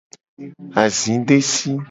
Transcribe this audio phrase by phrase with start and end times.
[0.83, 1.71] Azi desi.